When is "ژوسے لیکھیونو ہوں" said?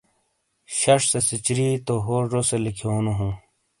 2.31-3.33